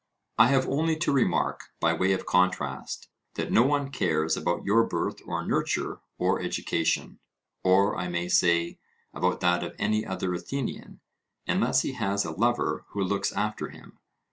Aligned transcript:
I 0.39 0.47
have 0.47 0.67
only 0.67 0.95
to 0.95 1.11
remark, 1.11 1.65
by 1.79 1.93
way 1.93 2.11
of 2.13 2.25
contrast, 2.25 3.07
that 3.35 3.51
no 3.51 3.61
one 3.61 3.91
cares 3.91 4.35
about 4.35 4.65
your 4.65 4.83
birth 4.83 5.21
or 5.27 5.45
nurture 5.45 5.99
or 6.17 6.41
education, 6.41 7.19
or, 7.63 7.95
I 7.95 8.07
may 8.07 8.27
say, 8.27 8.79
about 9.13 9.41
that 9.41 9.63
of 9.63 9.75
any 9.77 10.03
other 10.03 10.33
Athenian, 10.33 11.01
unless 11.45 11.83
he 11.83 11.91
has 11.91 12.25
a 12.25 12.31
lover 12.31 12.83
who 12.93 13.03
looks 13.03 13.31
after 13.33 13.69
him. 13.69 13.99